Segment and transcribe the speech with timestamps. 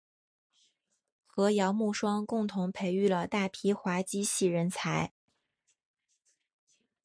[1.27, 5.13] 和姚慕双共同培育了大批滑稽戏人才。